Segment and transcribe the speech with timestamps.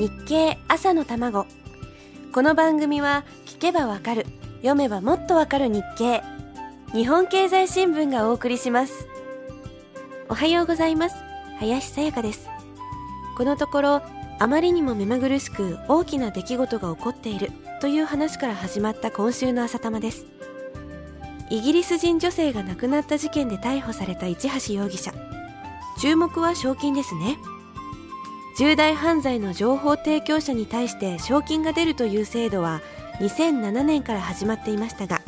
[0.00, 1.46] 日経朝の卵。
[2.32, 4.24] この番組は聞けばわかる
[4.62, 6.22] 読めばもっとわかる日経。
[6.94, 9.06] 日本経済新聞がお送りします。
[10.30, 11.16] おはようございます。
[11.58, 12.48] 林さやかです。
[13.36, 14.02] このところ
[14.38, 20.24] あまりにも目まぐるしく大きな出来事が起こっているという話から始まった今週の朝玉です。
[21.50, 25.12] イギリス人女性が亡くなった事件で逮捕された市橋容疑者。
[26.00, 27.36] 注目は賞金ですね。
[28.60, 32.82] 重大犯罪の情報提供者に対して賞金が出るという制度は
[33.20, 35.22] 2007年から始まっていましたが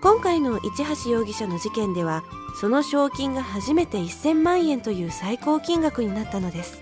[0.00, 2.24] 今回の市橋容疑者の事件では
[2.58, 6.80] その賞金が初めて1000万円という最高金額になったのです。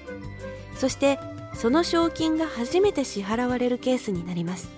[0.77, 1.19] そして
[1.55, 4.69] その賞金が初めて支払われるケースになります。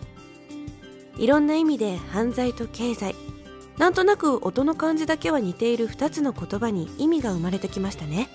[1.19, 3.15] いろんな意味で犯罪と経済
[3.77, 8.31] なんとなく音の感じだけは似ている2つの言葉に意味が生まれてきましたね。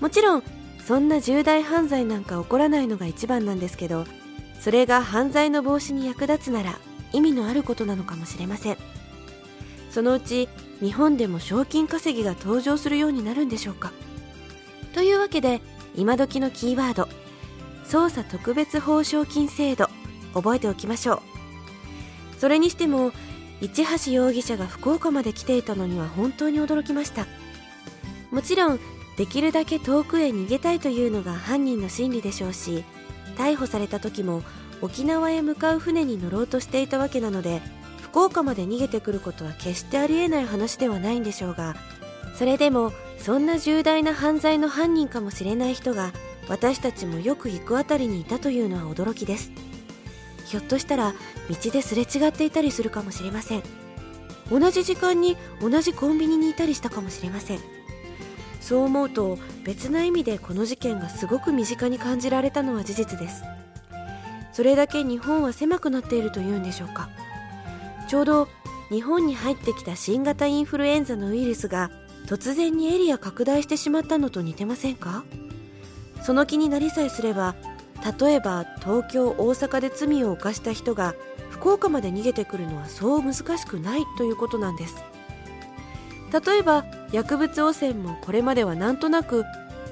[0.00, 0.57] もちろん
[0.88, 4.06] そんな重大犯罪なんか起こらないのが一番なんですけど
[4.58, 6.78] それが犯罪の防止に役立つなら
[7.12, 8.78] 意味のあることなのかもしれません。
[9.90, 10.48] そのうち
[10.80, 13.92] 日本でも賞金稼ぎが登場するようになるんでしょうか。
[14.94, 15.60] というわけで
[15.94, 17.06] 今時のキーワード
[17.84, 19.90] 捜査特別報奨金制度
[20.32, 21.20] 覚えておきましょう。
[22.38, 23.12] それにしても
[23.60, 27.26] 市橋容疑者が福岡まで来ていたのには本当に驚きました。
[28.30, 28.80] もちろん
[29.18, 32.84] できるだけ遠くへ逃げたいというのが犯人の心理でしょうし
[33.36, 34.42] 逮捕された時も
[34.80, 37.60] 沖縄へ向かう船に乗ろうとしていたわけなので
[38.00, 41.74] 福岡まで逃げてくることは決してありえない話ではないんでしょうが
[42.34, 46.12] それでもそんな重大な犯罪の犯人かもしれない人が
[46.48, 49.50] 私たちもよく行くあたりにいたというのは驚きです。
[50.46, 51.14] ひょっとしたら
[51.48, 53.62] 道ですれ違っていたりするかもしれません。
[54.50, 57.77] 同じ時間に同じコンビニにいたりしたかもしれません。
[58.60, 63.42] そう思うと別な意味でこの事件がすごく身近に感じられたのは事実です。
[64.52, 67.08] それだけ日本は狭くなっているというんでしょうか。
[68.08, 68.48] ちょうど
[68.90, 71.90] 日本に入ってきた新型インフルエンザのウイルスが
[72.26, 75.24] 突然にエリア拡大してしまったのと似てませんか？
[76.22, 77.54] その気になりさえすれば
[78.20, 81.14] 例えば東京大阪で罪を犯した人が
[81.50, 85.02] 福岡まで逃げてくるのはそう難しくないということなんです。
[86.32, 89.44] 例えば薬物汚染もこれまではなんとなく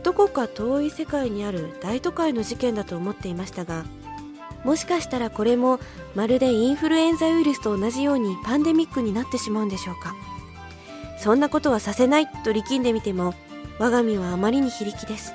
[0.03, 3.84] どこか遠い世界にある大都会の事件だと思っていましたが
[4.65, 5.78] もしかしたらこれも
[6.15, 10.12] まるでインフルエンザウイルスと同じようにパンデミックになってしまうんでしょうか。
[11.19, 13.34] そんなことはさせないと力んでみても
[13.78, 15.34] 我が身はあまりに非力です。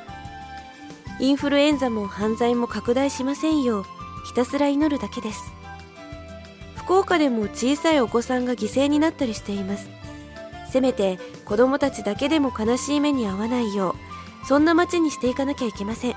[1.19, 3.85] インフルエンザも犯罪も拡大しませんよう
[4.25, 5.39] ひたすら祈るだけです。
[6.75, 9.89] 福岡でも小さいお子さんが犠牲になったりしています。
[10.71, 13.95] せめて子供たちだけでも悲しい目に遭わないよ
[14.43, 16.15] うそんな街にしていかなきゃいけません。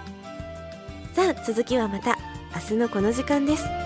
[1.15, 2.19] さあ続きはまた
[2.55, 3.84] 明日のこの時間です。